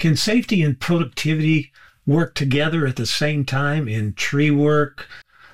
[0.00, 1.72] Can safety and productivity
[2.06, 5.06] work together at the same time in tree work?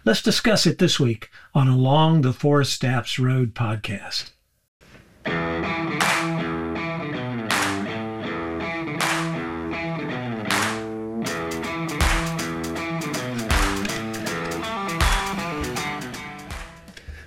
[0.05, 4.31] Let's discuss it this week on Along the ForestApps Road podcast.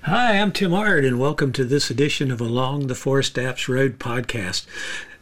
[0.04, 4.66] Hi, I'm Tim Ard, and welcome to this edition of Along the ForestApps Road podcast.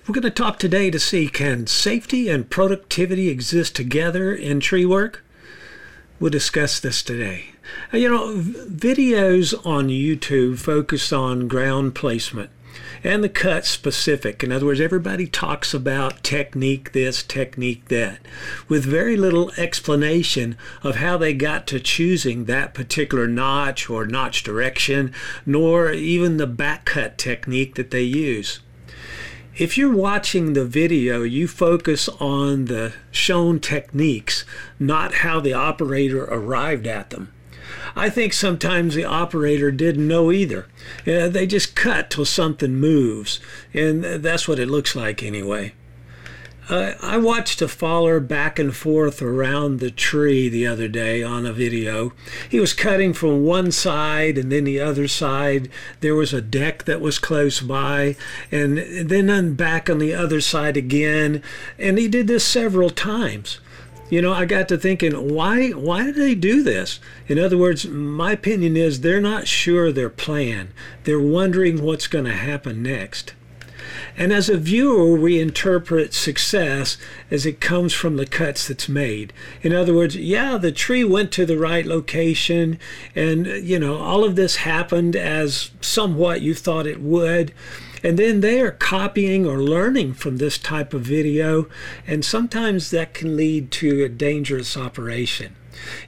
[0.08, 4.86] We're going to talk today to see can safety and productivity exist together in tree
[4.86, 5.22] work?
[6.18, 7.48] We'll discuss this today.
[7.94, 12.52] Uh, you know, videos on YouTube focus on ground placement
[13.04, 14.46] and the cut specific.
[14.46, 18.20] In other words, everybody talks about technique this, technique that,
[18.70, 24.42] with very little explanation of how they got to choosing that particular notch or notch
[24.44, 25.14] direction,
[25.46, 28.62] nor even the back cut technique that they use.
[29.60, 34.46] If you're watching the video, you focus on the shown techniques,
[34.78, 37.34] not how the operator arrived at them.
[37.96, 40.68] I think sometimes the operator didn't know either.
[41.08, 43.40] Yeah, they just cut till something moves,
[43.74, 45.74] and that's what it looks like anyway.
[46.70, 51.46] Uh, I watched a faller back and forth around the tree the other day on
[51.46, 52.12] a video.
[52.50, 55.70] He was cutting from one side and then the other side.
[56.02, 58.18] There was a deck that was close by,
[58.52, 61.42] and then back on the other side again.
[61.80, 63.60] And he did this several times.
[64.10, 67.00] You know, I got to thinking, why why did they do this?
[67.28, 70.74] In other words, my opinion is they're not sure their plan.
[71.06, 73.34] They're wondering what's going to happen next.
[74.18, 76.98] And as a viewer, we interpret success
[77.32, 79.34] as it comes from the cuts that's made.
[79.62, 82.80] In other words, yeah, the tree went to the right location,
[83.16, 87.54] and, you know, all of this happened as somewhat you thought it would.
[88.04, 91.68] And then they are copying or learning from this type of video,
[92.06, 95.56] and sometimes that can lead to a dangerous operation.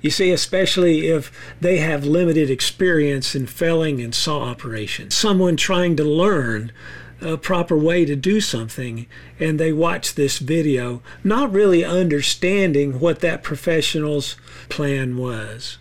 [0.02, 5.16] You see, especially if they have limited experience in felling and saw operations.
[5.16, 6.72] Someone trying to learn
[7.22, 9.06] a proper way to do something
[9.40, 14.36] and they watch this video not really understanding what that professional's
[14.70, 15.78] plan was.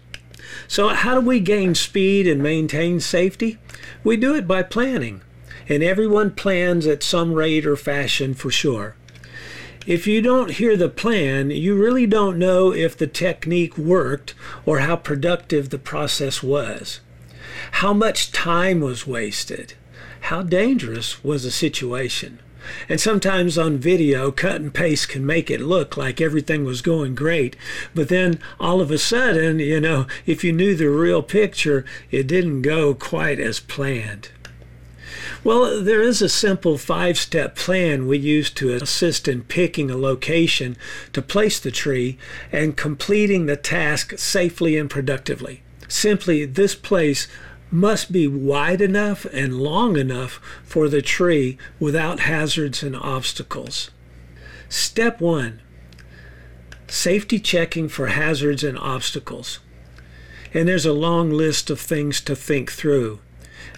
[0.66, 3.58] So how do we gain speed and maintain safety?
[4.02, 5.22] We do it by planning.
[5.68, 8.96] And everyone plans at some rate or fashion for sure.
[9.86, 14.34] If you don't hear the plan, you really don't know if the technique worked
[14.66, 17.00] or how productive the process was.
[17.72, 19.74] How much time was wasted?
[20.22, 22.40] How dangerous was the situation.
[22.88, 27.14] And sometimes on video, cut and paste can make it look like everything was going
[27.14, 27.56] great.
[27.94, 32.26] But then all of a sudden, you know, if you knew the real picture, it
[32.26, 34.30] didn't go quite as planned.
[35.44, 39.96] Well, there is a simple five step plan we use to assist in picking a
[39.96, 40.76] location
[41.12, 42.18] to place the tree
[42.50, 45.62] and completing the task safely and productively.
[45.86, 47.28] Simply, this place
[47.70, 53.90] must be wide enough and long enough for the tree without hazards and obstacles.
[54.68, 55.60] Step 1
[56.86, 59.58] Safety checking for hazards and obstacles.
[60.54, 63.20] And there's a long list of things to think through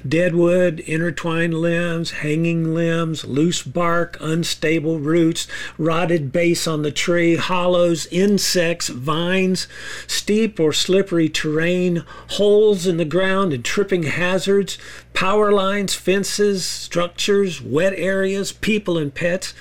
[0.07, 5.47] deadwood, intertwined limbs, hanging limbs, loose bark, unstable roots,
[5.79, 9.69] rotted base on the tree, hollows, insects, vines,
[10.07, 14.79] steep or slippery terrain, holes in the ground and tripping hazards,
[15.15, 19.55] power lines, fences, structures, wet areas, people and pets.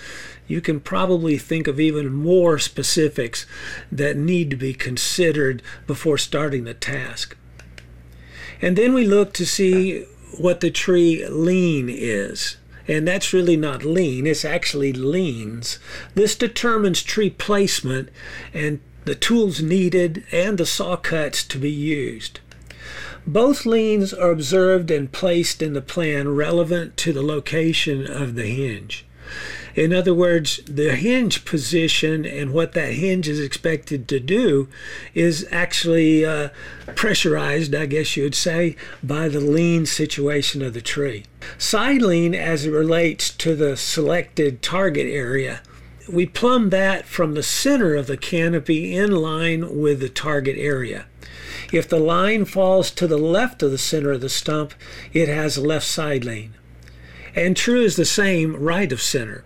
[0.47, 3.46] You can probably think of even more specifics
[3.91, 7.38] that need to be considered before starting the task.
[8.62, 10.06] And then we look to see
[10.38, 12.58] what the tree lean is.
[12.88, 15.78] And that's really not lean, it's actually leans.
[16.16, 18.09] This determines tree placement
[18.53, 22.40] and the tools needed and the saw cuts to be used.
[23.28, 28.48] Both leans are observed and placed in the plan relevant to the location of the
[28.48, 29.06] hinge.
[29.76, 34.68] In other words, the hinge position and what that hinge is expected to do
[35.14, 36.50] is actually uh,
[36.96, 41.26] pressurized, I guess you would say, by the lean situation of the tree.
[41.58, 45.62] Side lean, as it relates to the selected target area,
[46.12, 51.06] we plumb that from the center of the canopy in line with the target area.
[51.72, 54.74] If the line falls to the left of the center of the stump,
[55.14, 56.56] it has a left side lean.
[57.36, 59.44] And true is the same right of center.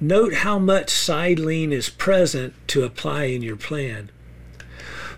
[0.00, 4.10] Note how much side lean is present to apply in your plan.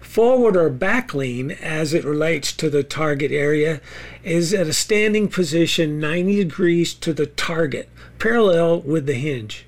[0.00, 3.80] Forward or back lean, as it relates to the target area,
[4.24, 7.88] is at a standing position 90 degrees to the target,
[8.18, 9.66] parallel with the hinge.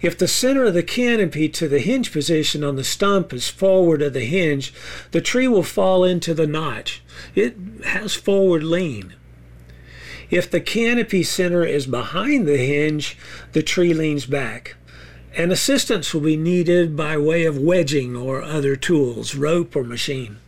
[0.00, 4.02] If the center of the canopy to the hinge position on the stump is forward
[4.02, 4.72] of the hinge,
[5.10, 7.02] the tree will fall into the notch.
[7.34, 9.14] It has forward lean.
[10.30, 13.16] If the canopy center is behind the hinge,
[13.52, 14.76] the tree leans back.
[15.36, 20.38] And assistance will be needed by way of wedging or other tools, rope or machine.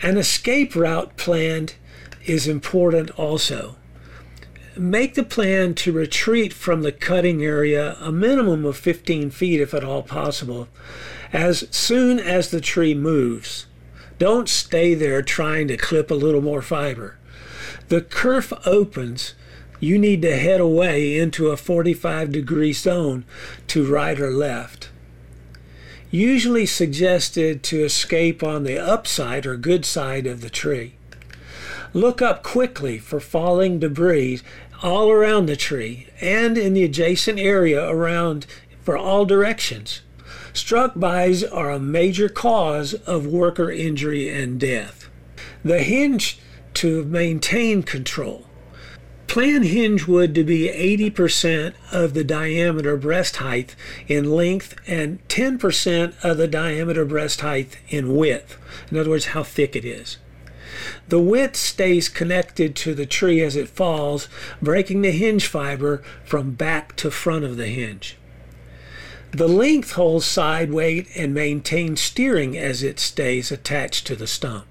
[0.00, 1.74] An escape route planned
[2.24, 3.76] is important also.
[4.76, 9.74] Make the plan to retreat from the cutting area a minimum of 15 feet if
[9.74, 10.68] at all possible,
[11.32, 13.66] as soon as the tree moves.
[14.18, 17.17] Don't stay there trying to clip a little more fiber.
[17.88, 19.34] The kerf opens,
[19.80, 23.24] you need to head away into a 45 degree zone
[23.68, 24.88] to right or left
[26.10, 30.94] usually suggested to escape on the upside or good side of the tree.
[31.92, 34.40] Look up quickly for falling debris
[34.82, 38.46] all around the tree and in the adjacent area around
[38.80, 40.02] for all directions.
[40.52, 45.08] Struck bys are a major cause of worker injury and death.
[45.64, 46.40] The hinge
[46.78, 48.46] to maintain control.
[49.26, 53.74] Plan hinge wood to be 80% of the diameter breast height
[54.06, 58.56] in length and 10% of the diameter breast height in width.
[58.92, 60.18] In other words, how thick it is.
[61.08, 64.28] The width stays connected to the tree as it falls,
[64.62, 68.16] breaking the hinge fiber from back to front of the hinge.
[69.32, 74.66] The length holds side weight and maintains steering as it stays attached to the stump.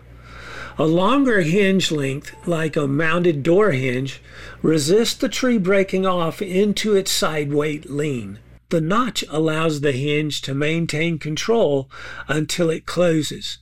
[0.79, 4.21] A longer hinge length, like a mounted door hinge,
[4.62, 8.38] resists the tree breaking off into its side weight lean.
[8.69, 11.89] The notch allows the hinge to maintain control
[12.27, 13.57] until it closes.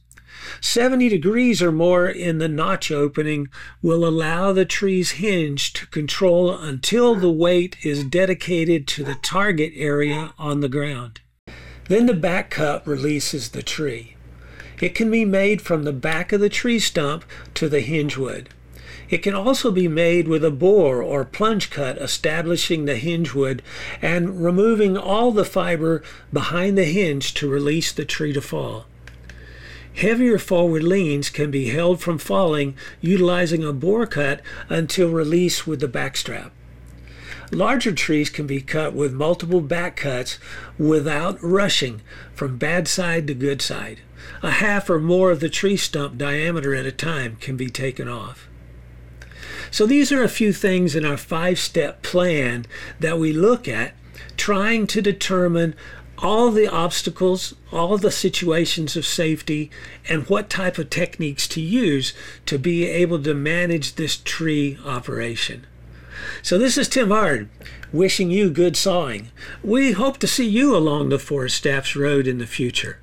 [0.60, 3.48] 70 degrees or more in the notch opening
[3.82, 9.72] will allow the tree's hinge to control until the weight is dedicated to the target
[9.76, 11.22] area on the ground.
[11.88, 14.15] Then the back cut releases the tree.
[14.82, 18.50] It can be made from the back of the tree stump to the hinge wood.
[19.10, 23.62] It can also be made with a bore or plunge cut establishing the hinge wood
[24.02, 26.02] and removing all the fiber
[26.34, 28.86] behind the hinge to release the tree to fall.
[29.96, 35.80] Heavier forward leans can be held from falling utilizing a bore cut until release with
[35.80, 36.52] the backstrap.
[37.52, 40.40] Larger trees can be cut with multiple back cuts
[40.78, 42.02] without rushing
[42.34, 44.00] from bad side to good side.
[44.42, 48.08] A half or more of the tree stump diameter at a time can be taken
[48.08, 48.48] off.
[49.70, 52.66] So these are a few things in our five-step plan
[53.00, 53.94] that we look at
[54.38, 55.76] trying to determine
[56.18, 59.70] all the obstacles, all the situations of safety,
[60.08, 62.14] and what type of techniques to use
[62.46, 65.68] to be able to manage this tree operation.
[66.42, 67.50] So this is Tim Ard
[67.92, 69.30] wishing you good sawing.
[69.64, 73.00] We hope to see you along the ForestApps Road in the future.